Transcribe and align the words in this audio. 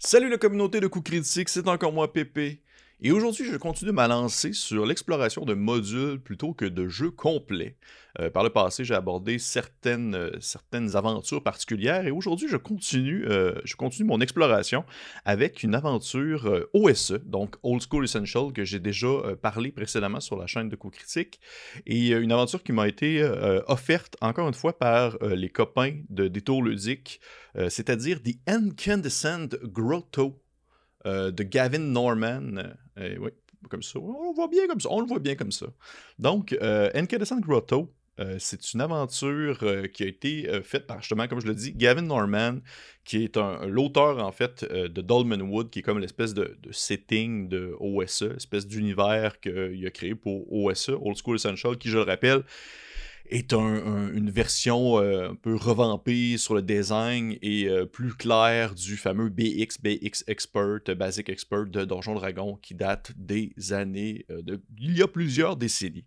Salut 0.00 0.28
la 0.28 0.38
communauté 0.38 0.78
de 0.78 0.86
coups 0.86 1.10
critiques, 1.10 1.48
c'est 1.48 1.66
encore 1.66 1.92
moi 1.92 2.12
Pépé. 2.12 2.62
Et 3.00 3.12
aujourd'hui, 3.12 3.44
je 3.44 3.56
continue 3.56 3.92
de 3.92 3.94
m'alancer 3.94 4.52
sur 4.52 4.84
l'exploration 4.84 5.44
de 5.44 5.54
modules 5.54 6.20
plutôt 6.20 6.52
que 6.52 6.64
de 6.64 6.88
jeux 6.88 7.12
complets. 7.12 7.76
Euh, 8.18 8.28
par 8.28 8.42
le 8.42 8.50
passé, 8.50 8.84
j'ai 8.84 8.94
abordé 8.94 9.38
certaines, 9.38 10.16
euh, 10.16 10.30
certaines 10.40 10.96
aventures 10.96 11.40
particulières 11.44 12.08
et 12.08 12.10
aujourd'hui, 12.10 12.48
je 12.48 12.56
continue, 12.56 13.24
euh, 13.28 13.54
je 13.62 13.76
continue 13.76 14.08
mon 14.08 14.20
exploration 14.20 14.84
avec 15.24 15.62
une 15.62 15.76
aventure 15.76 16.66
OSE, 16.72 17.20
donc 17.24 17.54
Old 17.62 17.82
School 17.88 18.02
Essential, 18.02 18.52
que 18.52 18.64
j'ai 18.64 18.80
déjà 18.80 19.06
parlé 19.40 19.70
précédemment 19.70 20.18
sur 20.18 20.36
la 20.36 20.48
chaîne 20.48 20.68
de 20.68 20.74
coups 20.74 20.98
critiques. 20.98 21.38
Et 21.86 22.08
une 22.08 22.32
aventure 22.32 22.64
qui 22.64 22.72
m'a 22.72 22.88
été 22.88 23.22
offerte 23.68 24.16
encore 24.20 24.48
une 24.48 24.54
fois 24.54 24.76
par 24.76 25.16
les 25.22 25.50
copains 25.50 26.00
de 26.08 26.26
Détour 26.26 26.64
Ludique, 26.64 27.20
c'est-à-dire 27.68 28.20
The 28.22 28.36
Incandescent 28.48 29.48
Grotto 29.62 30.42
de 31.32 31.42
Gavin 31.42 31.78
Norman. 31.78 32.62
oui, 32.96 33.30
comme 33.70 33.82
ça. 33.82 33.98
On 33.98 34.30
le 34.30 34.34
voit 34.34 34.48
bien 34.48 34.66
comme 34.66 34.80
ça. 34.80 34.88
On 34.90 35.00
le 35.00 35.06
voit 35.06 35.18
bien 35.18 35.34
comme 35.34 35.52
ça. 35.52 35.66
Donc, 36.18 36.56
Incandescent 36.94 37.40
Grotto, 37.40 37.92
c'est 38.38 38.72
une 38.72 38.80
aventure 38.80 39.58
qui 39.92 40.02
a 40.04 40.06
été 40.06 40.48
faite 40.62 40.86
par, 40.86 41.00
justement, 41.00 41.26
comme 41.28 41.40
je 41.40 41.46
le 41.46 41.54
dis, 41.54 41.72
Gavin 41.72 42.02
Norman, 42.02 42.58
qui 43.04 43.24
est 43.24 43.36
l'auteur, 43.66 44.24
en 44.24 44.32
fait, 44.32 44.64
de 44.64 45.00
Dolman 45.00 45.42
Wood, 45.42 45.70
qui 45.70 45.80
est 45.80 45.82
comme 45.82 45.98
l'espèce 45.98 46.34
de, 46.34 46.56
de, 46.62 46.72
setting 46.72 47.48
de 47.48 47.74
OSE, 47.80 48.34
espèce 48.36 48.66
d'univers 48.66 49.40
qu'il 49.40 49.84
a 49.86 49.90
créé 49.90 50.14
pour 50.14 50.52
OSE, 50.52 50.90
Old 50.90 51.16
School 51.16 51.36
Essential, 51.36 51.76
qui, 51.78 51.88
je 51.88 51.98
le 51.98 52.04
rappelle, 52.04 52.42
est 53.30 53.52
une 53.52 54.30
version 54.30 54.98
euh, 54.98 55.30
un 55.30 55.34
peu 55.34 55.54
revampée 55.54 56.36
sur 56.38 56.54
le 56.54 56.62
design 56.62 57.36
et 57.42 57.68
euh, 57.68 57.84
plus 57.84 58.14
claire 58.14 58.74
du 58.74 58.96
fameux 58.96 59.28
BX, 59.28 59.80
BX 59.82 60.24
Expert, 60.26 60.80
Basic 60.96 61.28
Expert 61.28 61.66
de 61.66 61.84
Donjon 61.84 62.14
Dragon 62.14 62.58
qui 62.62 62.74
date 62.74 63.12
des 63.16 63.52
années, 63.72 64.24
euh, 64.30 64.42
il 64.78 64.96
y 64.96 65.02
a 65.02 65.08
plusieurs 65.08 65.56
décennies. 65.56 66.04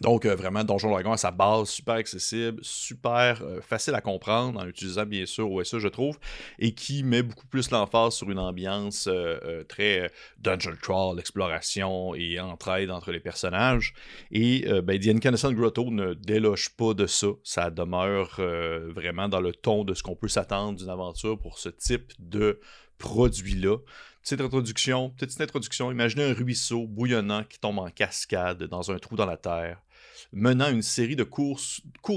Donc, 0.00 0.26
euh, 0.26 0.36
vraiment, 0.36 0.62
Donjon 0.62 0.90
Dragon 0.90 1.12
à 1.12 1.16
sa 1.16 1.30
base, 1.30 1.68
super 1.68 1.94
accessible, 1.94 2.60
super 2.62 3.42
euh, 3.42 3.60
facile 3.60 3.94
à 3.94 4.00
comprendre 4.00 4.60
en 4.60 4.66
utilisant 4.66 5.04
bien 5.06 5.26
sûr 5.26 5.50
OSE, 5.50 5.78
je 5.78 5.88
trouve, 5.88 6.18
et 6.58 6.72
qui 6.72 7.02
met 7.02 7.22
beaucoup 7.22 7.46
plus 7.46 7.70
l'emphase 7.70 8.14
sur 8.14 8.30
une 8.30 8.38
ambiance 8.38 9.08
euh, 9.10 9.64
très 9.64 10.10
dungeon 10.38 10.76
crawl, 10.80 11.18
exploration 11.18 12.14
et 12.14 12.38
entraide 12.38 12.90
entre 12.90 13.10
les 13.10 13.20
personnages. 13.20 13.94
Et 14.30 14.66
ben, 14.82 14.98
The 14.98 15.08
Incandescent 15.08 15.52
Grotto 15.52 15.90
ne 15.90 16.14
déloge 16.14 16.70
pas 16.70 16.94
de 16.94 17.06
ça. 17.06 17.28
Ça 17.42 17.70
demeure 17.70 18.40
vraiment 18.94 19.28
dans 19.28 19.40
le 19.40 19.52
ton 19.52 19.84
de 19.84 19.94
ce 19.94 20.02
qu'on 20.02 20.14
peut 20.14 20.28
s'attendre 20.28 20.78
d'une 20.78 20.90
aventure 20.90 21.38
pour 21.38 21.58
ce 21.58 21.68
type 21.68 22.12
de 22.18 22.60
produit-là. 22.98 23.78
Petite 24.22 24.40
introduction, 24.40 25.10
petite 25.10 25.40
introduction. 25.40 25.90
Imaginez 25.90 26.24
un 26.24 26.34
ruisseau 26.34 26.86
bouillonnant 26.86 27.44
qui 27.44 27.58
tombe 27.58 27.78
en 27.78 27.90
cascade 27.90 28.62
dans 28.64 28.90
un 28.90 28.98
trou 28.98 29.16
dans 29.16 29.26
la 29.26 29.36
terre 29.36 29.80
menant 30.32 30.70
une 30.70 30.82
série 30.82 31.16
de 31.16 31.24
cours, 31.24 31.60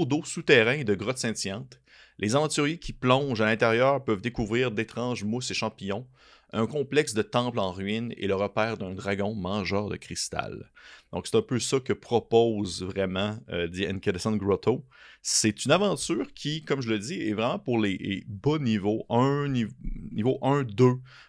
d'eau 0.06 0.24
souterrains 0.24 0.78
et 0.78 0.84
de 0.84 0.94
grottes 0.94 1.18
scintillantes. 1.18 1.80
Les 2.18 2.36
aventuriers 2.36 2.78
qui 2.78 2.92
plongent 2.92 3.40
à 3.40 3.46
l'intérieur 3.46 4.04
peuvent 4.04 4.20
découvrir 4.20 4.70
d'étranges 4.70 5.24
mousses 5.24 5.50
et 5.50 5.54
champignons, 5.54 6.06
un 6.52 6.66
complexe 6.66 7.14
de 7.14 7.22
temples 7.22 7.58
en 7.58 7.72
ruine 7.72 8.12
et 8.16 8.26
le 8.26 8.34
repère 8.34 8.76
d'un 8.76 8.94
dragon 8.94 9.34
mangeur 9.34 9.88
de 9.88 9.96
cristal. 9.96 10.70
Donc 11.12 11.26
c'est 11.26 11.36
un 11.36 11.42
peu 11.42 11.58
ça 11.58 11.78
que 11.80 11.92
propose 11.92 12.82
vraiment 12.82 13.38
euh, 13.50 13.68
The 13.68 13.90
Incandescent 13.90 14.36
Grotto. 14.36 14.84
C'est 15.20 15.64
une 15.64 15.70
aventure 15.70 16.32
qui, 16.34 16.64
comme 16.64 16.80
je 16.80 16.88
le 16.88 16.98
dis, 16.98 17.20
est 17.20 17.32
vraiment 17.32 17.58
pour 17.58 17.78
les 17.78 18.24
bas 18.26 18.58
niveaux, 18.58 19.04
1, 19.08 19.48
niveau 19.48 20.38
1, 20.42 20.64
2 20.64 20.84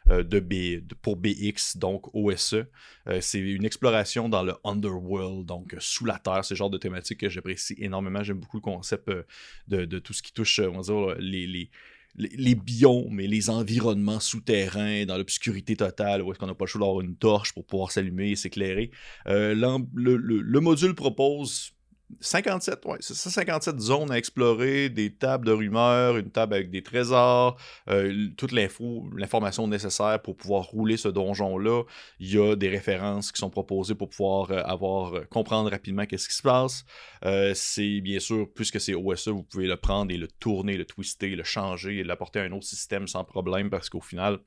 euh, 0.09 0.23
de 0.23 0.83
pour 1.01 1.17
BX, 1.17 1.77
donc 1.77 2.13
OSE. 2.15 2.65
Euh, 3.07 3.19
c'est 3.21 3.39
une 3.39 3.65
exploration 3.65 4.29
dans 4.29 4.43
le 4.43 4.55
underworld, 4.63 5.45
donc 5.45 5.75
sous 5.79 6.05
la 6.05 6.17
terre, 6.17 6.41
le 6.49 6.55
genre 6.55 6.69
de 6.69 6.77
thématique 6.77 7.19
que 7.19 7.29
j'apprécie 7.29 7.75
énormément. 7.77 8.23
J'aime 8.23 8.39
beaucoup 8.39 8.57
le 8.57 8.61
concept 8.61 9.11
de, 9.67 9.99
tout 9.99 10.13
ce 10.13 10.23
qui 10.23 10.33
touche, 10.33 10.59
on 10.59 10.79
va 10.79 10.81
dire, 10.81 11.15
les, 11.19 11.69
biomes 12.15 13.19
et 13.19 13.27
les 13.27 13.49
environnements 13.49 14.19
souterrains 14.19 15.05
dans 15.05 15.17
l'obscurité 15.17 15.75
totale, 15.75 16.21
où 16.21 16.31
est-ce 16.31 16.39
qu'on 16.39 16.47
n'a 16.47 16.55
pas 16.55 16.65
le 16.65 16.69
choix 16.69 16.81
d'avoir 16.81 17.01
une 17.01 17.15
torche 17.15 17.53
pour 17.53 17.65
pouvoir 17.65 17.91
s'allumer 17.91 18.31
et 18.31 18.35
s'éclairer. 18.35 18.91
Euh, 19.27 19.55
le, 19.55 20.59
module 20.59 20.95
propose 20.95 21.71
57, 22.19 22.85
ouais, 22.85 22.97
c'est 22.99 23.15
ça, 23.15 23.29
57 23.29 23.79
zones 23.79 24.11
à 24.11 24.17
explorer, 24.17 24.89
des 24.89 25.13
tables 25.13 25.45
de 25.45 25.51
rumeurs, 25.51 26.17
une 26.17 26.29
table 26.29 26.53
avec 26.53 26.69
des 26.69 26.83
trésors, 26.83 27.57
euh, 27.89 28.29
toute 28.37 28.51
l'info, 28.51 29.09
l'information 29.15 29.67
nécessaire 29.67 30.21
pour 30.21 30.35
pouvoir 30.35 30.65
rouler 30.65 30.97
ce 30.97 31.07
donjon-là. 31.07 31.83
Il 32.19 32.33
y 32.33 32.39
a 32.39 32.55
des 32.55 32.69
références 32.69 33.31
qui 33.31 33.39
sont 33.39 33.49
proposées 33.49 33.95
pour 33.95 34.09
pouvoir 34.09 34.51
euh, 34.51 34.61
avoir, 34.63 35.15
euh, 35.15 35.25
comprendre 35.29 35.69
rapidement 35.69 36.05
qu'est-ce 36.05 36.29
qui 36.29 36.35
se 36.35 36.43
passe. 36.43 36.85
c'est 37.55 38.01
bien 38.01 38.19
sûr, 38.19 38.47
puisque 38.53 38.79
c'est 38.79 38.93
OSE, 38.93 39.29
vous 39.29 39.43
pouvez 39.43 39.67
le 39.67 39.77
prendre 39.77 40.11
et 40.11 40.17
le 40.17 40.27
tourner, 40.27 40.77
le 40.77 40.85
twister, 40.85 41.35
le 41.35 41.43
changer 41.43 41.99
et 41.99 42.03
l'apporter 42.03 42.39
à 42.39 42.43
un 42.43 42.51
autre 42.51 42.65
système 42.65 43.07
sans 43.07 43.23
problème 43.23 43.69
parce 43.69 43.89
qu'au 43.89 44.01
final, 44.01 44.39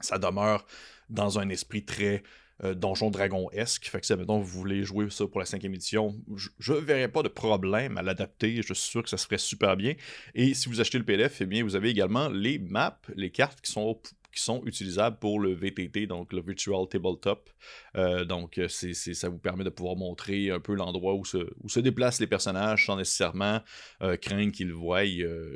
ça 0.00 0.18
demeure 0.18 0.66
dans 1.08 1.38
un 1.38 1.48
esprit 1.48 1.84
très 1.84 2.22
euh, 2.64 2.74
Donjon 2.74 3.10
Dragon-esque. 3.10 3.86
Fait 3.86 4.00
que 4.00 4.06
si, 4.06 4.14
vous 4.14 4.42
voulez 4.42 4.82
jouer 4.82 5.10
ça 5.10 5.26
pour 5.26 5.40
la 5.40 5.46
cinquième 5.46 5.74
édition, 5.74 6.16
je 6.58 6.72
ne 6.72 6.78
verrais 6.78 7.08
pas 7.08 7.22
de 7.22 7.28
problème 7.28 7.98
à 7.98 8.02
l'adapter. 8.02 8.62
Je 8.62 8.72
suis 8.72 8.90
sûr 8.90 9.02
que 9.02 9.10
ça 9.10 9.18
se 9.18 9.26
ferait 9.26 9.36
super 9.36 9.76
bien. 9.76 9.94
Et 10.34 10.54
si 10.54 10.70
vous 10.70 10.80
achetez 10.80 10.96
le 10.96 11.04
PDF, 11.04 11.42
eh 11.42 11.46
bien, 11.46 11.62
vous 11.62 11.76
avez 11.76 11.90
également 11.90 12.28
les 12.30 12.58
maps, 12.58 12.98
les 13.14 13.30
cartes 13.30 13.60
qui 13.60 13.70
sont 13.70 14.00
qui 14.36 14.42
sont 14.42 14.62
utilisables 14.66 15.18
pour 15.18 15.40
le 15.40 15.54
VTT, 15.54 16.06
donc 16.06 16.32
le 16.32 16.42
Virtual 16.42 16.86
Tabletop. 16.88 17.48
Euh, 17.96 18.24
donc, 18.24 18.58
euh, 18.58 18.68
ça 18.68 19.28
vous 19.28 19.38
permet 19.38 19.64
de 19.64 19.70
pouvoir 19.70 19.96
montrer 19.96 20.50
un 20.50 20.60
peu 20.60 20.74
l'endroit 20.74 21.14
où 21.14 21.24
se, 21.24 21.38
où 21.62 21.68
se 21.68 21.80
déplacent 21.80 22.20
les 22.20 22.26
personnages 22.26 22.86
sans 22.86 22.96
nécessairement 22.96 23.62
euh, 24.02 24.16
craindre 24.16 24.52
qu'ils 24.52 24.72
voient 24.72 25.04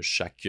chaque 0.01 0.49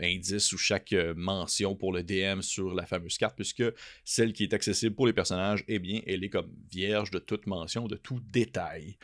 indice 0.00 0.52
ou 0.52 0.58
chaque 0.58 0.94
mention 1.16 1.74
pour 1.74 1.92
le 1.92 2.02
DM 2.02 2.40
sur 2.40 2.72
la 2.74 2.86
fameuse 2.86 3.18
carte, 3.18 3.34
puisque 3.34 3.64
celle 4.04 4.32
qui 4.32 4.44
est 4.44 4.54
accessible 4.54 4.94
pour 4.94 5.06
les 5.06 5.12
personnages, 5.12 5.64
eh 5.66 5.80
bien, 5.80 6.00
elle 6.06 6.22
est 6.22 6.30
comme 6.30 6.50
vierge 6.70 7.10
de 7.10 7.18
toute 7.18 7.46
mention, 7.46 7.88
de 7.88 7.96
tout 7.96 8.20
détail. 8.30 8.96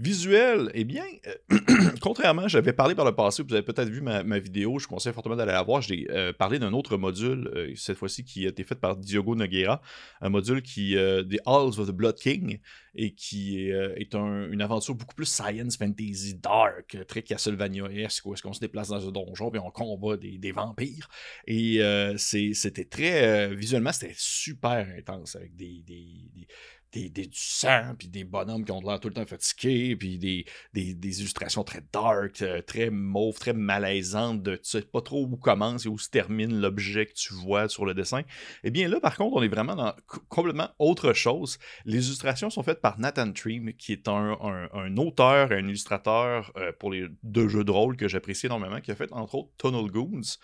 Visuel, 0.00 0.70
eh 0.74 0.84
bien, 0.84 1.02
euh, 1.26 1.58
contrairement, 2.00 2.46
j'avais 2.46 2.72
parlé 2.72 2.94
par 2.94 3.04
le 3.04 3.16
passé, 3.16 3.42
vous 3.42 3.52
avez 3.52 3.64
peut-être 3.64 3.88
vu 3.88 4.00
ma, 4.00 4.38
vidéo, 4.38 4.78
je 4.78 4.86
conseille 4.86 5.12
fortement 5.12 5.34
d'aller 5.34 5.50
la 5.50 5.62
voir. 5.62 5.82
J'ai 5.82 6.06
euh, 6.10 6.32
parlé 6.32 6.60
d'un 6.60 6.72
autre 6.72 6.96
module, 6.96 7.50
euh, 7.52 7.72
cette 7.74 7.98
fois-ci 7.98 8.24
qui 8.24 8.46
a 8.46 8.50
été 8.50 8.62
fait 8.62 8.76
par 8.76 8.96
Diogo 8.96 9.34
Nogueira, 9.34 9.80
un 10.20 10.28
module 10.28 10.62
qui, 10.62 10.94
The 10.94 11.40
Halls 11.46 11.80
of 11.80 11.88
the 11.88 11.90
Blood 11.90 12.14
King, 12.14 12.60
et 12.94 13.14
qui 13.14 13.70
est, 13.70 14.14
une 14.14 14.62
aventure 14.62 14.94
beaucoup 14.94 15.14
plus 15.14 15.26
science 15.26 15.76
fantasy 15.76 16.34
dark, 16.34 16.96
très 17.08 17.22
Castlevania-esque, 17.22 18.24
où 18.26 18.34
est-ce 18.34 18.42
qu'on 18.42 18.52
se 18.52 18.60
déplace 18.60 18.88
dans 18.88 19.08
un 19.08 19.10
donjon 19.10 19.52
et 19.52 19.58
on 19.58 19.70
combat 19.70 20.16
des, 20.16 20.52
vampires. 20.52 21.08
Et 21.48 21.80
c'était 22.16 22.84
très, 22.84 23.52
visuellement, 23.54 23.92
c'était 23.92 24.14
super 24.16 24.86
intense 24.96 25.34
avec 25.34 25.56
des 25.56 25.82
des, 25.86 26.46
du 26.92 27.28
sang, 27.32 27.94
puis 27.98 28.08
des 28.08 28.24
bonhommes 28.24 28.64
qui 28.64 28.72
ont 28.72 28.80
l'air 28.80 28.98
tout 28.98 29.08
le 29.08 29.14
temps 29.14 29.26
fatigués, 29.26 29.94
puis 29.96 30.18
des, 30.18 30.46
des, 30.72 31.20
illustrations 31.20 31.62
très 31.62 31.82
dark, 31.92 32.40
euh, 32.42 32.62
très 32.62 32.90
mauve, 32.90 33.38
très 33.38 33.52
malaisantes, 33.52 34.42
de 34.42 34.56
tu 34.56 34.62
sais 34.70 34.82
pas 34.82 35.02
trop 35.02 35.24
où 35.24 35.36
commence 35.36 35.84
et 35.84 35.88
où 35.88 35.98
se 35.98 36.08
termine 36.08 36.60
l'objet 36.60 37.06
que 37.06 37.12
tu 37.12 37.34
vois 37.34 37.68
sur 37.68 37.84
le 37.84 37.94
dessin. 37.94 38.22
Eh 38.64 38.70
bien 38.70 38.88
là, 38.88 39.00
par 39.00 39.16
contre, 39.16 39.36
on 39.36 39.42
est 39.42 39.48
vraiment 39.48 39.76
dans 39.76 39.94
complètement 40.28 40.68
autre 40.78 41.12
chose. 41.12 41.58
Les 41.84 42.06
illustrations 42.06 42.48
sont 42.48 42.62
faites 42.62 42.80
par 42.80 42.98
Nathan 42.98 43.32
Treem, 43.32 43.74
qui 43.74 43.92
est 43.92 44.08
un, 44.08 44.38
un, 44.72 44.96
auteur 44.96 45.52
et 45.52 45.56
un 45.56 45.66
illustrateur 45.66 46.52
euh, 46.56 46.72
pour 46.78 46.90
les 46.90 47.06
deux 47.22 47.48
jeux 47.48 47.64
de 47.64 47.70
rôle 47.70 47.96
que 47.96 48.08
j'apprécie 48.08 48.46
énormément, 48.46 48.80
qui 48.80 48.90
a 48.90 48.94
fait 48.94 49.12
entre 49.12 49.34
autres 49.34 49.50
Tunnel 49.58 49.90
Goons, 49.90 50.38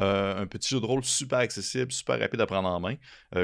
euh, 0.00 0.40
un 0.40 0.46
petit 0.46 0.68
jeu 0.68 0.80
de 0.80 0.86
rôle 0.86 1.04
super 1.04 1.40
accessible, 1.40 1.90
super 1.90 2.20
rapide 2.20 2.40
à 2.40 2.46
prendre 2.46 2.68
en 2.68 2.78
main, 2.78 2.94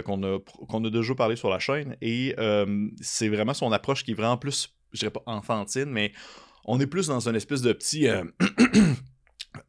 qu'on 0.04 0.22
a, 0.22 0.38
qu'on 0.40 0.84
a 0.84 0.90
déjà 0.90 1.14
parlé 1.14 1.36
sur 1.36 1.50
la 1.50 1.58
chaîne, 1.58 1.96
et 2.00 2.34
euh, 2.44 2.88
c'est 3.00 3.28
vraiment 3.28 3.54
son 3.54 3.72
approche 3.72 4.04
qui 4.04 4.12
est 4.12 4.14
vraiment 4.14 4.36
plus, 4.36 4.74
je 4.92 5.00
dirais 5.00 5.10
pas 5.10 5.22
enfantine, 5.26 5.86
mais 5.86 6.12
on 6.64 6.78
est 6.80 6.86
plus 6.86 7.06
dans 7.06 7.28
une 7.28 7.36
espèce 7.36 7.62
de 7.62 7.72
petit. 7.72 8.08
Euh, 8.08 8.24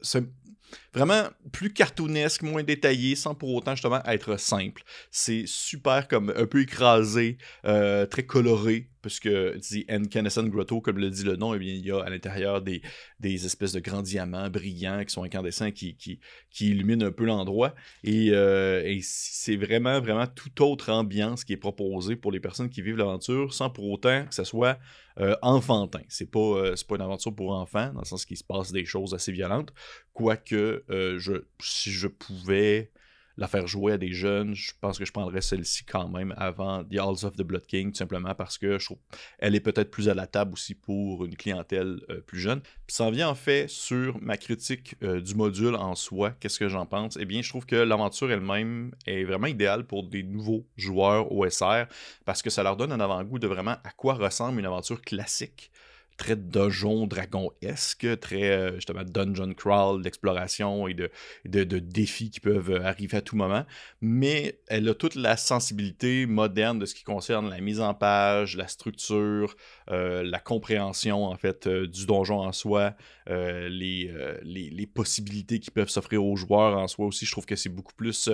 vraiment 0.96 1.28
plus 1.52 1.72
cartoonesque, 1.72 2.42
moins 2.42 2.62
détaillé, 2.62 3.16
sans 3.16 3.34
pour 3.34 3.54
autant 3.54 3.72
justement 3.72 4.02
être 4.06 4.38
simple. 4.38 4.82
C'est 5.10 5.44
super 5.46 6.08
comme 6.08 6.32
un 6.34 6.46
peu 6.46 6.62
écrasé, 6.62 7.36
euh, 7.66 8.06
très 8.06 8.24
coloré, 8.24 8.88
puisque 9.02 9.28
The 9.28 9.88
Incandescent 9.88 10.48
Grotto, 10.48 10.80
comme 10.80 10.98
le 10.98 11.10
dit 11.10 11.22
le 11.22 11.36
nom, 11.36 11.54
eh 11.54 11.58
bien, 11.58 11.72
il 11.72 11.86
y 11.86 11.92
a 11.92 12.00
à 12.00 12.10
l'intérieur 12.10 12.60
des, 12.60 12.82
des 13.20 13.46
espèces 13.46 13.72
de 13.72 13.80
grands 13.80 14.02
diamants 14.02 14.50
brillants 14.50 15.04
qui 15.04 15.12
sont 15.12 15.22
incandescents, 15.22 15.70
qui, 15.70 15.96
qui, 15.96 16.18
qui 16.50 16.70
illuminent 16.70 17.06
un 17.06 17.12
peu 17.12 17.24
l'endroit. 17.24 17.74
Et, 18.02 18.30
euh, 18.32 18.98
c'est 19.02 19.56
vraiment, 19.56 20.00
vraiment 20.00 20.26
toute 20.26 20.60
autre 20.60 20.90
ambiance 20.90 21.44
qui 21.44 21.52
est 21.52 21.58
proposée 21.58 22.16
pour 22.16 22.32
les 22.32 22.40
personnes 22.40 22.68
qui 22.68 22.82
vivent 22.82 22.96
l'aventure, 22.96 23.54
sans 23.54 23.70
pour 23.70 23.88
autant 23.90 24.24
que 24.26 24.34
ce 24.34 24.44
soit 24.44 24.78
euh, 25.20 25.36
enfantin. 25.40 26.02
C'est 26.08 26.30
pas, 26.30 26.40
euh, 26.40 26.74
pas 26.88 26.96
une 26.96 27.02
aventure 27.02 27.34
pour 27.34 27.52
enfants, 27.52 27.92
dans 27.92 28.00
le 28.00 28.06
sens 28.06 28.24
qu'il 28.26 28.36
se 28.36 28.44
passe 28.44 28.72
des 28.72 28.84
choses 28.84 29.14
assez 29.14 29.30
violentes. 29.30 29.72
Quoique, 30.14 30.84
je, 30.88 31.44
si 31.60 31.90
je 31.90 32.08
pouvais 32.08 32.90
la 33.36 33.48
faire 33.48 33.66
jouer 33.66 33.92
à 33.92 33.98
des 33.98 34.12
jeunes, 34.12 34.54
je 34.54 34.72
pense 34.80 34.98
que 34.98 35.04
je 35.04 35.12
prendrais 35.12 35.40
celle-ci 35.40 35.84
quand 35.84 36.08
même 36.08 36.34
avant 36.36 36.84
The 36.84 36.98
Halls 36.98 37.24
of 37.24 37.36
the 37.36 37.42
Blood 37.42 37.66
King, 37.66 37.92
tout 37.92 37.98
simplement 37.98 38.34
parce 38.34 38.56
que 38.56 38.78
je 38.78 38.84
trouve 38.86 38.98
elle 39.38 39.54
est 39.54 39.60
peut-être 39.60 39.90
plus 39.90 40.08
à 40.08 40.14
la 40.14 40.26
table 40.26 40.54
aussi 40.54 40.74
pour 40.74 41.24
une 41.24 41.36
clientèle 41.36 42.00
euh, 42.08 42.20
plus 42.20 42.40
jeune. 42.40 42.60
Puis 42.60 42.96
ça 42.96 43.04
en 43.04 43.10
vient 43.10 43.28
en 43.28 43.34
fait 43.34 43.68
sur 43.68 44.20
ma 44.20 44.36
critique 44.36 44.96
euh, 45.02 45.20
du 45.20 45.34
module 45.34 45.74
en 45.74 45.94
soi, 45.94 46.32
qu'est-ce 46.40 46.58
que 46.58 46.68
j'en 46.68 46.86
pense? 46.86 47.18
Eh 47.20 47.24
bien, 47.24 47.42
je 47.42 47.48
trouve 47.48 47.66
que 47.66 47.76
l'aventure 47.76 48.30
elle-même 48.30 48.92
est 49.06 49.24
vraiment 49.24 49.46
idéale 49.46 49.86
pour 49.86 50.04
des 50.04 50.22
nouveaux 50.22 50.66
joueurs 50.76 51.30
OSR 51.32 51.86
parce 52.24 52.42
que 52.42 52.50
ça 52.50 52.62
leur 52.62 52.76
donne 52.76 52.92
un 52.92 53.00
avant-goût 53.00 53.38
de 53.38 53.46
vraiment 53.46 53.76
à 53.84 53.90
quoi 53.96 54.14
ressemble 54.14 54.60
une 54.60 54.66
aventure 54.66 55.02
classique 55.02 55.70
très 56.16 56.36
donjon 56.36 57.06
dragon-esque, 57.06 58.18
très 58.20 58.50
euh, 58.50 58.74
justement 58.76 59.04
dungeon 59.04 59.52
crawl, 59.54 60.02
d'exploration 60.02 60.88
et 60.88 60.94
de, 60.94 61.10
de, 61.44 61.78
défis 61.78 62.30
qui 62.30 62.40
peuvent 62.40 62.70
euh, 62.70 62.84
arriver 62.84 63.18
à 63.18 63.20
tout 63.20 63.36
moment. 63.36 63.64
Mais 64.00 64.60
elle 64.68 64.88
a 64.88 64.94
toute 64.94 65.14
la 65.14 65.36
sensibilité 65.36 66.26
moderne 66.26 66.78
de 66.78 66.86
ce 66.86 66.94
qui 66.94 67.04
concerne 67.04 67.50
la 67.50 67.60
mise 67.60 67.80
en 67.80 67.94
page, 67.94 68.56
la 68.56 68.68
structure, 68.68 69.56
euh, 69.90 70.22
la 70.22 70.38
compréhension 70.38 71.24
en 71.24 71.36
fait 71.36 71.68
du 71.68 72.06
donjon 72.06 72.40
en 72.40 72.52
soi, 72.52 72.94
les, 73.28 74.12
les, 74.42 74.70
les, 74.70 74.86
possibilités 74.86 75.58
qui 75.58 75.70
peuvent 75.70 75.88
s'offrir 75.88 76.24
aux 76.24 76.36
joueurs 76.36 76.78
en 76.78 76.86
soi 76.86 77.06
aussi. 77.06 77.26
Je 77.26 77.32
trouve 77.32 77.44
que 77.44 77.56
c'est 77.56 77.68
beaucoup 77.68 77.94
plus, 77.94 78.30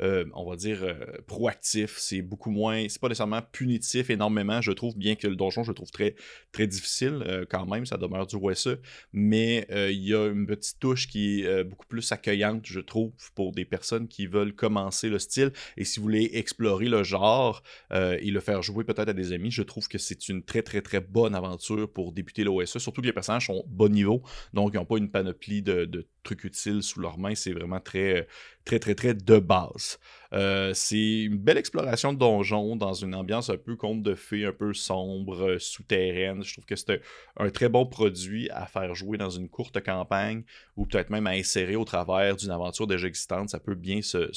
on 0.00 0.48
va 0.48 0.56
dire, 0.56 0.84
proactif. 1.26 1.96
C'est 1.98 2.20
beaucoup 2.20 2.50
moins, 2.50 2.86
c'est 2.88 3.00
pas 3.00 3.08
nécessairement 3.08 3.40
punitif 3.40 4.10
énormément, 4.10 4.60
je 4.60 4.72
trouve, 4.72 4.96
bien 4.96 5.14
que 5.14 5.26
le 5.26 5.36
donjon, 5.36 5.64
je 5.64 5.70
le 5.70 5.74
trouve 5.74 5.90
très, 5.90 6.14
très 6.52 6.66
difficile. 6.66 7.23
Euh, 7.24 7.44
quand 7.48 7.66
même, 7.66 7.86
ça 7.86 7.96
demeure 7.96 8.26
du 8.26 8.36
OSE, 8.36 8.78
mais 9.12 9.66
euh, 9.70 9.90
il 9.90 10.04
y 10.04 10.14
a 10.14 10.26
une 10.26 10.46
petite 10.46 10.78
touche 10.78 11.08
qui 11.08 11.40
est 11.40 11.46
euh, 11.46 11.64
beaucoup 11.64 11.86
plus 11.86 12.12
accueillante, 12.12 12.66
je 12.66 12.80
trouve, 12.80 13.12
pour 13.34 13.52
des 13.52 13.64
personnes 13.64 14.08
qui 14.08 14.26
veulent 14.26 14.54
commencer 14.54 15.08
le 15.08 15.18
style. 15.18 15.52
Et 15.76 15.84
si 15.84 15.98
vous 15.98 16.04
voulez 16.04 16.30
explorer 16.34 16.86
le 16.86 17.02
genre 17.02 17.62
et 17.90 18.30
le 18.30 18.40
faire 18.40 18.62
jouer 18.62 18.84
peut-être 18.84 19.08
à 19.08 19.12
des 19.12 19.32
amis, 19.32 19.50
je 19.50 19.62
trouve 19.62 19.88
que 19.88 19.98
c'est 19.98 20.28
une 20.28 20.42
très 20.42 20.62
très 20.62 20.82
très 20.82 21.00
bonne 21.00 21.34
aventure 21.34 21.90
pour 21.90 22.12
débuter 22.12 22.44
l'OSE, 22.44 22.78
surtout 22.78 23.00
que 23.00 23.06
les 23.06 23.12
personnages 23.12 23.46
sont 23.46 23.64
bon 23.68 23.92
niveau, 23.92 24.22
donc 24.52 24.72
ils 24.74 24.76
n'ont 24.76 24.84
pas 24.84 24.98
une 24.98 25.10
panoplie 25.10 25.62
de, 25.62 25.84
de 25.84 26.06
trucs 26.24 26.44
utiles 26.44 26.82
sous 26.82 27.00
leurs 27.00 27.18
mains, 27.18 27.34
c'est 27.34 27.52
vraiment 27.52 27.80
très 27.80 28.26
très 28.64 28.78
très 28.78 28.94
très 28.94 29.14
de 29.14 29.38
base. 29.38 29.98
Euh, 30.32 30.72
c'est 30.74 31.22
une 31.22 31.36
belle 31.36 31.58
exploration 31.58 32.12
de 32.12 32.18
donjon 32.18 32.74
dans 32.74 32.92
une 32.92 33.14
ambiance 33.14 33.50
un 33.50 33.56
peu 33.56 33.76
conte 33.76 34.02
de 34.02 34.14
fées, 34.14 34.44
un 34.44 34.52
peu 34.52 34.74
sombre, 34.74 35.48
euh, 35.48 35.58
souterraine. 35.60 36.42
Je 36.42 36.54
trouve 36.54 36.64
que 36.64 36.74
c'est 36.74 37.00
un 37.36 37.50
très 37.50 37.68
bon 37.68 37.86
produit 37.86 38.50
à 38.50 38.66
faire 38.66 38.94
jouer 38.94 39.16
dans 39.16 39.30
une 39.30 39.48
courte 39.48 39.80
campagne 39.80 40.42
ou 40.76 40.86
peut-être 40.86 41.10
même 41.10 41.28
à 41.28 41.30
insérer 41.30 41.76
au 41.76 41.84
travers 41.84 42.34
d'une 42.36 42.50
aventure 42.50 42.88
déjà 42.88 43.06
existante. 43.06 43.50
Ça 43.50 43.60
peut 43.60 43.76
bien 43.76 44.00
se, 44.02 44.30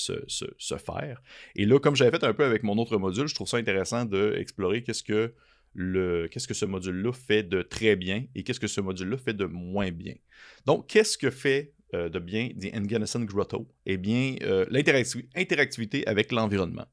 faire. 0.77 1.21
Et 1.55 1.65
là, 1.65 1.79
comme 1.79 1.95
j'avais 1.95 2.11
fait 2.11 2.23
un 2.23 2.33
peu 2.33 2.45
avec 2.45 2.61
mon 2.61 2.77
autre 2.77 2.97
module, 2.97 3.27
je 3.27 3.33
trouve 3.33 3.47
ça 3.47 3.57
intéressant 3.57 4.05
d'explorer 4.05 4.83
qu'est-ce 4.83 5.03
que 5.03 5.33
qu'est-ce 6.31 6.47
que 6.47 6.55
ce 6.55 6.65
module-là 6.65 7.13
fait 7.13 7.43
de 7.43 7.61
très 7.61 7.95
bien 7.95 8.25
et 8.33 8.43
qu'est-ce 8.43 8.59
que 8.59 8.67
ce 8.67 8.81
module-là 8.81 9.17
fait 9.17 9.33
de 9.33 9.45
moins 9.45 9.91
bien. 9.91 10.15
Donc, 10.65 10.87
qu'est-ce 10.87 11.17
que 11.17 11.29
fait 11.29 11.73
euh, 11.93 12.09
de 12.09 12.19
bien 12.19 12.49
The 12.49 12.75
Enganison 12.75 13.21
Grotto, 13.21 13.67
eh 13.85 13.97
bien, 13.97 14.35
euh, 14.41 14.65
l'interactivité 14.69 16.05
avec 16.07 16.31
l'environnement. 16.31 16.85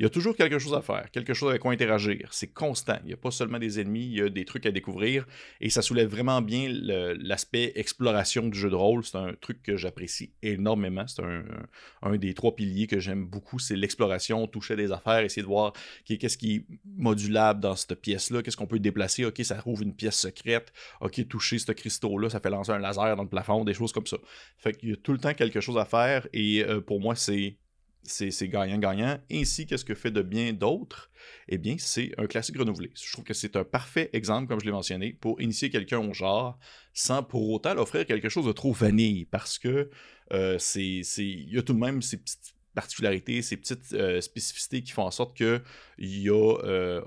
Il 0.00 0.04
y 0.04 0.06
a 0.06 0.08
toujours 0.08 0.34
quelque 0.34 0.58
chose 0.58 0.72
à 0.72 0.80
faire, 0.80 1.10
quelque 1.10 1.34
chose 1.34 1.50
avec 1.50 1.60
quoi 1.60 1.72
interagir. 1.72 2.30
C'est 2.32 2.54
constant. 2.54 2.96
Il 3.02 3.08
n'y 3.08 3.12
a 3.12 3.18
pas 3.18 3.30
seulement 3.30 3.58
des 3.58 3.80
ennemis, 3.80 4.06
il 4.06 4.16
y 4.16 4.22
a 4.22 4.30
des 4.30 4.46
trucs 4.46 4.64
à 4.64 4.70
découvrir. 4.70 5.26
Et 5.60 5.68
ça 5.68 5.82
soulève 5.82 6.08
vraiment 6.08 6.40
bien 6.40 6.70
l'aspect 7.20 7.72
exploration 7.74 8.48
du 8.48 8.58
jeu 8.58 8.70
de 8.70 8.74
rôle. 8.74 9.04
C'est 9.04 9.18
un 9.18 9.34
truc 9.38 9.62
que 9.62 9.76
j'apprécie 9.76 10.32
énormément. 10.42 11.06
C'est 11.06 11.22
un, 12.00 12.16
des 12.16 12.32
trois 12.32 12.56
piliers 12.56 12.86
que 12.86 12.98
j'aime 12.98 13.26
beaucoup. 13.26 13.58
C'est 13.58 13.76
l'exploration, 13.76 14.46
toucher 14.46 14.74
des 14.74 14.90
affaires, 14.90 15.18
essayer 15.18 15.42
de 15.42 15.46
voir 15.46 15.74
qu'est-ce 16.06 16.38
qui 16.38 16.54
est 16.54 16.64
modulable 16.96 17.60
dans 17.60 17.76
cette 17.76 18.00
pièce-là, 18.00 18.42
qu'est-ce 18.42 18.56
qu'on 18.56 18.66
peut 18.66 18.78
déplacer. 18.78 19.26
Ok, 19.26 19.42
ça 19.44 19.60
rouvre 19.60 19.82
une 19.82 19.94
pièce 19.94 20.18
secrète. 20.18 20.72
Ok, 21.02 21.28
toucher 21.28 21.58
ce 21.58 21.72
cristaux-là, 21.72 22.30
ça 22.30 22.40
fait 22.40 22.48
lancer 22.48 22.72
un 22.72 22.78
laser 22.78 23.16
dans 23.16 23.24
le 23.24 23.28
plafond, 23.28 23.64
des 23.64 23.74
choses 23.74 23.92
comme 23.92 24.06
ça. 24.06 24.16
Fait 24.56 24.72
qu'il 24.72 24.88
y 24.88 24.92
a 24.94 24.96
tout 24.96 25.12
le 25.12 25.18
temps 25.18 25.34
quelque 25.34 25.60
chose 25.60 25.76
à 25.76 25.84
faire. 25.84 26.26
Et 26.32 26.64
euh, 26.64 26.80
pour 26.80 27.00
moi, 27.00 27.14
c'est 27.16 27.58
c'est 28.02 28.48
gagnant-gagnant. 28.48 29.18
Ainsi, 29.30 29.66
qu'est-ce 29.66 29.84
que 29.84 29.94
fait 29.94 30.10
de 30.10 30.22
bien 30.22 30.52
d'autres 30.52 31.10
Eh 31.48 31.58
bien, 31.58 31.76
c'est 31.78 32.12
un 32.18 32.26
classique 32.26 32.58
renouvelé. 32.58 32.90
Je 32.94 33.12
trouve 33.12 33.24
que 33.24 33.34
c'est 33.34 33.56
un 33.56 33.64
parfait 33.64 34.10
exemple, 34.12 34.48
comme 34.48 34.60
je 34.60 34.64
l'ai 34.64 34.72
mentionné, 34.72 35.12
pour 35.12 35.40
initier 35.40 35.70
quelqu'un 35.70 35.98
au 35.98 36.12
genre 36.12 36.58
sans 36.94 37.22
pour 37.22 37.50
autant 37.50 37.74
l'offrir 37.74 38.06
quelque 38.06 38.28
chose 38.28 38.46
de 38.46 38.52
trop 38.52 38.72
vanille. 38.72 39.26
Parce 39.26 39.58
que 39.58 39.90
euh, 40.32 40.58
c'est 40.58 41.02
il 41.18 41.54
y 41.54 41.58
a 41.58 41.62
tout 41.62 41.74
de 41.74 41.78
même 41.78 42.02
ces 42.02 42.16
petites 42.16 42.54
particularités, 42.74 43.42
ces 43.42 43.56
petites 43.56 43.92
euh, 43.92 44.20
spécificités 44.20 44.82
qui 44.82 44.92
font 44.92 45.02
en 45.02 45.10
sorte 45.10 45.36
que 45.36 45.60
y 45.98 46.28
a, 46.28 46.56
euh, 46.64 47.02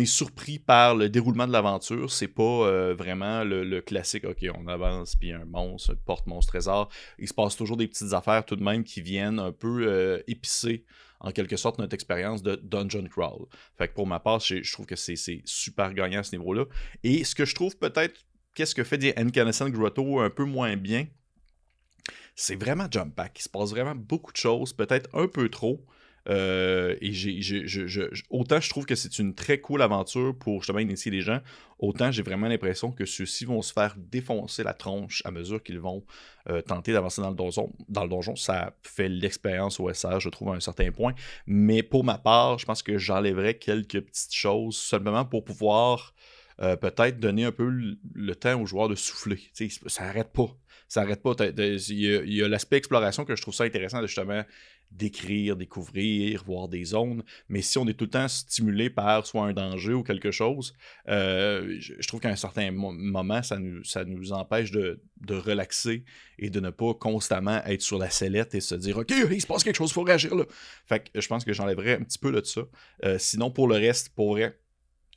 est 0.00 0.06
surpris 0.06 0.58
par 0.58 0.96
le 0.96 1.08
déroulement 1.08 1.46
de 1.46 1.52
l'aventure. 1.52 2.10
C'est 2.10 2.28
pas 2.28 2.42
euh, 2.42 2.94
vraiment 2.94 3.44
le, 3.44 3.80
classique, 3.80 4.24
ok, 4.24 4.46
on 4.54 4.66
avance, 4.66 5.14
puis 5.14 5.32
un 5.32 5.44
monstre, 5.44 5.94
porte 6.04 6.26
monstre 6.26 6.52
trésor. 6.52 6.88
Il 7.18 7.28
se 7.28 7.34
passe 7.34 7.56
toujours 7.56 7.76
des 7.76 7.86
petites 7.86 8.12
affaires 8.12 8.44
tout 8.44 8.56
de 8.56 8.64
même 8.64 8.82
qui 8.82 9.00
viennent 9.00 9.38
un 9.38 9.52
peu 9.52 9.86
euh, 9.86 10.22
épicer 10.26 10.84
en 11.20 11.30
quelque 11.30 11.56
sorte 11.56 11.78
notre 11.78 11.94
expérience 11.94 12.42
de 12.42 12.56
dungeon 12.56 13.04
crawl. 13.08 13.46
Fait 13.78 13.92
pour 13.92 14.06
ma 14.06 14.20
part, 14.20 14.40
je, 14.40 14.70
trouve 14.72 14.86
que 14.86 14.96
c'est 14.96 15.16
super 15.44 15.94
gagnant 15.94 16.20
à 16.20 16.24
ce 16.24 16.36
niveau-là. 16.36 16.64
Et 17.04 17.24
ce 17.24 17.34
que 17.34 17.44
je 17.44 17.54
trouve 17.54 17.76
peut-être, 17.76 18.26
qu'est-ce 18.54 18.74
que 18.74 18.84
fait 18.84 18.98
des 18.98 19.14
Incandescent 19.16 19.70
Grotto 19.70 20.20
un 20.20 20.30
peu 20.30 20.44
moins 20.44 20.76
bien, 20.76 21.06
c'est 22.34 22.56
vraiment 22.56 22.86
jump 22.90 23.14
pack. 23.14 23.38
Il 23.38 23.42
se 23.42 23.48
passe 23.48 23.70
vraiment 23.70 23.94
beaucoup 23.94 24.32
de 24.32 24.36
choses, 24.36 24.72
peut-être 24.72 25.08
un 25.14 25.26
peu 25.26 25.48
trop. 25.48 25.84
Euh, 26.28 26.96
et 27.00 27.12
autant 28.30 28.60
je 28.60 28.68
trouve 28.68 28.84
que 28.84 28.94
c'est 28.94 29.18
une 29.18 29.34
très 29.34 29.58
cool 29.60 29.82
aventure 29.82 30.34
pour 30.36 30.62
justement 30.62 30.80
initier 30.80 31.10
les 31.10 31.20
gens, 31.20 31.40
autant 31.78 32.10
j'ai 32.10 32.22
vraiment 32.22 32.48
l'impression 32.48 32.90
que 32.90 33.04
ceux-ci 33.04 33.44
vont 33.44 33.62
se 33.62 33.72
faire 33.72 33.94
défoncer 33.96 34.64
la 34.64 34.74
tronche 34.74 35.22
à 35.24 35.30
mesure 35.30 35.62
qu'ils 35.62 35.78
vont 35.78 36.04
euh, 36.48 36.62
tenter 36.62 36.92
d'avancer 36.92 37.20
dans 37.20 37.30
le 37.30 37.36
donjon. 37.36 37.72
Dans 37.88 38.02
le 38.02 38.08
donjon, 38.08 38.34
ça 38.36 38.74
fait 38.82 39.08
l'expérience 39.08 39.78
OSR, 39.78 40.20
je 40.20 40.28
trouve, 40.28 40.50
à 40.50 40.52
un 40.52 40.60
certain 40.60 40.90
point. 40.90 41.14
Mais 41.46 41.82
pour 41.82 42.04
ma 42.04 42.18
part, 42.18 42.58
je 42.58 42.66
pense 42.66 42.82
que 42.82 42.98
j'enlèverais 42.98 43.54
quelques 43.54 44.00
petites 44.00 44.34
choses 44.34 44.76
simplement 44.76 45.24
pour 45.24 45.44
pouvoir 45.44 46.14
euh, 46.60 46.76
peut-être 46.76 47.20
donner 47.20 47.44
un 47.44 47.52
peu 47.52 47.68
le, 47.68 48.34
temps 48.34 48.60
aux 48.60 48.66
joueurs 48.66 48.88
de 48.88 48.94
souffler. 48.94 49.40
ça 49.86 50.04
n'arrête 50.04 50.32
pas. 50.32 50.48
Ça 50.88 51.02
n'arrête 51.02 51.22
pas. 51.22 51.34
Il 51.38 52.34
y 52.34 52.42
a, 52.42 52.48
l'aspect 52.48 52.76
exploration 52.76 53.24
que 53.24 53.36
je 53.36 53.42
trouve 53.42 53.54
ça 53.54 53.64
intéressant 53.64 54.00
de 54.00 54.06
justement 54.06 54.42
décrire, 54.90 55.56
découvrir, 55.56 56.44
voir 56.44 56.68
des 56.68 56.84
zones. 56.84 57.22
Mais 57.48 57.62
si 57.62 57.78
on 57.78 57.86
est 57.86 57.94
tout 57.94 58.04
le 58.04 58.10
temps 58.10 58.28
stimulé 58.28 58.88
par 58.88 59.26
soit 59.26 59.44
un 59.44 59.52
danger 59.52 59.92
ou 59.92 60.02
quelque 60.02 60.30
chose, 60.30 60.74
euh, 61.08 61.76
je, 61.80 62.06
trouve 62.06 62.20
qu'à 62.20 62.30
un 62.30 62.36
certain 62.36 62.70
moment, 62.70 63.42
ça 63.42 63.58
nous, 63.58 64.32
empêche 64.32 64.70
de, 64.70 65.00
relaxer 65.28 66.04
et 66.38 66.50
de 66.50 66.60
ne 66.60 66.70
pas 66.70 66.94
constamment 66.94 67.62
être 67.64 67.82
sur 67.82 67.98
la 67.98 68.10
sellette 68.10 68.54
et 68.54 68.60
se 68.60 68.74
dire 68.74 68.98
OK, 68.98 69.12
il 69.30 69.40
se 69.40 69.46
passe 69.46 69.64
quelque 69.64 69.76
chose, 69.76 69.90
il 69.90 69.94
faut 69.94 70.02
réagir 70.02 70.34
là. 70.34 70.44
Fait 70.86 71.00
que 71.00 71.20
je 71.20 71.26
pense 71.26 71.44
que 71.44 71.52
j'enlèverais 71.52 71.96
un 71.96 72.04
petit 72.04 72.18
peu 72.18 72.32
de 72.32 72.42
ça. 72.44 72.62
Euh, 73.04 73.18
sinon, 73.18 73.50
pour 73.50 73.68
le 73.68 73.74
reste, 73.74 74.10
pour 74.10 74.32
vrai, 74.32 74.58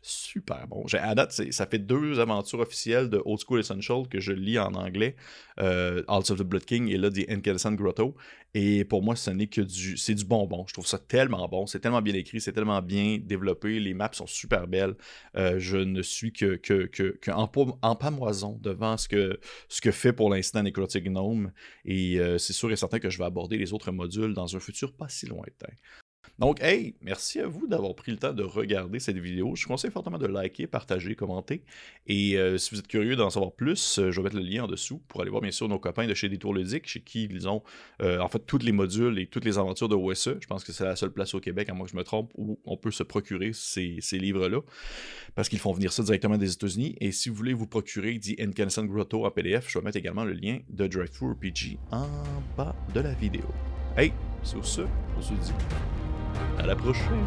super 0.02 0.68
bon. 0.68 0.86
À 0.94 1.16
date, 1.16 1.32
ça 1.32 1.66
fait 1.66 1.80
deux 1.80 2.20
aventures 2.20 2.60
officielles 2.60 3.10
de 3.10 3.22
Old 3.26 3.40
School 3.46 3.60
Essential 3.60 4.08
que 4.08 4.20
je 4.20 4.32
lis 4.32 4.58
en 4.58 4.74
anglais. 4.74 5.16
Euh, 5.60 6.04
of 6.08 6.26
the 6.26 6.44
Blood 6.44 6.66
King 6.66 6.88
et 6.88 6.98
là, 6.98 7.10
The 7.10 7.30
Incandescent 7.30 7.74
Grotto. 7.74 8.16
Et 8.54 8.86
pour 8.86 9.04
moi, 9.04 9.16
ce 9.16 9.30
n'est 9.30 9.48
que 9.48 9.62
du... 9.62 9.98
C'est 9.98 10.16
du 10.16 10.26
bonbon. 10.26 10.66
Je 10.68 10.74
trouve 10.74 10.88
ça 10.88 10.98
tellement 10.98 11.48
bon. 11.48 11.68
C'est 11.68 11.80
tellement 11.80 12.02
bien 12.02 12.14
écrit. 12.14 12.42
C'est 12.42 12.54
tellement 12.54 12.82
bien 12.82 13.20
développé. 13.22 13.80
Les 13.80 13.94
maps 13.94 14.10
sont 14.14 14.28
super 14.28 14.68
belles. 14.68 14.96
Euh, 15.36 15.60
je 15.60 15.78
ne 15.78 16.02
suis 16.02 16.32
que, 16.32 16.56
que, 16.56 16.88
que, 16.88 17.32
en, 17.32 17.52
en, 17.82 17.96
pamoison 17.96 18.58
devant 18.62 18.98
ce 18.98 19.08
que, 19.08 19.40
ce 19.68 19.92
fait 19.92 20.14
pour 20.14 20.30
l'instant 20.30 20.64
Necrotic 20.64 21.04
Gnome. 21.04 21.52
Et 21.86 22.20
euh, 22.20 22.38
c'est 22.38 22.54
sûr 22.54 22.72
et 22.72 22.76
certain 22.76 23.00
que 23.00 23.10
je 23.10 23.18
vais 23.18 23.26
aborder 23.26 23.58
les 23.58 23.74
autres 23.74 23.92
modules 23.92 24.34
dans 24.34 24.56
un 24.56 24.60
futur 24.60 24.94
pas 24.94 25.10
si 25.10 25.26
lointain. 25.28 25.74
Donc, 26.40 26.64
hey, 26.64 26.96
merci 27.02 27.42
à 27.42 27.48
vous 27.48 27.68
d'avoir 27.68 27.94
pris 27.96 28.14
le 28.14 28.18
temps 28.18 28.32
de 28.32 28.44
regarder 28.44 29.00
cette 29.00 29.18
vidéo. 29.18 29.56
Je 29.58 29.64
vous 29.64 29.68
conseille 29.68 29.92
fortement 29.92 30.18
de 30.18 30.26
liker, 30.26 30.68
partager, 30.68 31.14
commenter. 31.14 31.64
Et 32.08 32.38
euh, 32.38 32.58
si 32.58 32.72
vous 32.72 32.80
êtes 32.80 32.88
curieux 32.88 33.18
d'en 33.18 33.30
savoir 33.30 33.52
plus, 33.52 34.00
euh, 34.00 34.10
je 34.10 34.22
vais 34.22 34.24
mettre 34.24 34.38
le 34.38 34.44
lien 34.44 34.64
en 34.64 34.68
dessous 34.68 35.02
pour 35.10 35.20
aller 35.20 35.30
voir 35.30 35.42
bien 35.42 35.52
sûr 35.52 35.68
nos 35.68 35.80
copains 35.80 36.08
de 36.08 36.14
chez 36.14 36.30
Détour 36.30 36.54
Ludique, 36.54 36.88
chez 36.88 37.02
qui 37.02 37.26
ils 37.30 37.50
ont 37.50 37.62
euh, 38.02 38.20
en 38.20 38.30
fait 38.30 38.40
tous 38.40 38.60
les 38.60 38.72
modules 38.72 39.20
et 39.20 39.28
toutes 39.28 39.44
les 39.44 39.58
aventures 39.58 39.90
de 39.90 39.96
OSE. 39.96 40.38
Je 40.40 40.48
pense 40.48 40.64
que 40.64 40.72
c'est 40.72 40.86
la 40.86 40.96
seule 40.96 41.12
place 41.12 41.34
au 41.34 41.42
Québec, 41.42 41.68
à 41.68 41.74
moins 41.74 41.86
que 41.86 41.92
je 41.92 41.98
me 41.98 42.06
trompe, 42.06 42.32
où 42.38 42.58
on 42.64 42.78
peut 42.78 42.92
se 42.92 43.04
procurer 43.04 43.52
ces, 43.54 44.00
livres-là. 44.14 44.62
Parce 45.36 45.50
qu'ils 45.50 45.60
font 45.60 45.74
venir 45.74 45.92
ça 45.92 46.04
directement 46.04 46.38
des 46.38 46.54
États-Unis. 46.54 46.96
Et 47.02 47.12
si 47.12 47.28
vous 47.28 47.36
voulez 47.36 47.54
vous 47.54 47.68
procurer 47.68 48.18
The 48.18 48.40
Incandescent 48.40 48.86
Grotto 48.86 49.26
en 49.26 49.32
PDF, 49.32 49.66
je 49.68 49.78
vais 49.78 49.84
mettre 49.84 49.98
également 49.98 50.24
le 50.24 50.34
lien 50.34 50.60
de 50.70 50.88
Drive 50.88 51.10
RPG 51.22 51.80
en 51.92 52.08
bas 52.56 52.74
de 52.94 53.02
la 53.02 53.14
vidéo. 53.14 53.46
Hey, 53.98 54.14
sur 54.44 54.66
ce, 54.66 54.82
on 55.18 55.22
se 55.22 55.34
dit 55.34 55.54
à 56.58 56.66
la 56.66 56.76
prochaine. 56.76 57.26